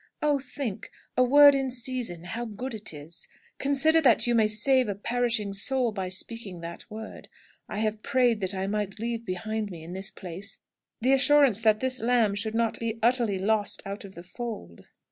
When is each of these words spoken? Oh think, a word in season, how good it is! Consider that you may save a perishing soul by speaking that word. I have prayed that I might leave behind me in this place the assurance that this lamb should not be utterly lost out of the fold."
Oh 0.23 0.39
think, 0.39 0.89
a 1.15 1.23
word 1.23 1.53
in 1.53 1.69
season, 1.69 2.23
how 2.23 2.43
good 2.45 2.73
it 2.73 2.91
is! 2.91 3.27
Consider 3.59 4.01
that 4.01 4.25
you 4.25 4.33
may 4.33 4.47
save 4.47 4.89
a 4.89 4.95
perishing 4.95 5.53
soul 5.53 5.91
by 5.91 6.09
speaking 6.09 6.59
that 6.61 6.89
word. 6.89 7.29
I 7.69 7.77
have 7.81 8.01
prayed 8.01 8.39
that 8.39 8.55
I 8.55 8.65
might 8.65 8.97
leave 8.97 9.23
behind 9.27 9.69
me 9.69 9.83
in 9.83 9.93
this 9.93 10.09
place 10.09 10.57
the 11.01 11.13
assurance 11.13 11.59
that 11.59 11.81
this 11.81 11.99
lamb 11.99 12.33
should 12.33 12.55
not 12.55 12.79
be 12.79 12.97
utterly 13.03 13.37
lost 13.37 13.83
out 13.85 14.03
of 14.03 14.15
the 14.15 14.23
fold." 14.23 14.85